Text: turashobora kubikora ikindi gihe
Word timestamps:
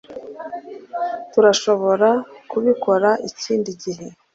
turashobora 1.31 2.09
kubikora 2.49 3.09
ikindi 3.29 3.69
gihe 3.81 4.07